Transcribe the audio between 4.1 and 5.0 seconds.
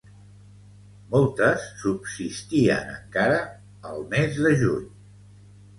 mes de juny.